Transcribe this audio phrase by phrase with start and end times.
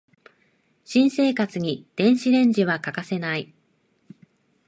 [0.83, 3.53] 新生活に電子レンジは欠かせない